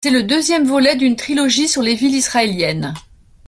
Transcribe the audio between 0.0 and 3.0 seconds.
C'est le deuxième volet d'une trilogie sur les villes israéliennes.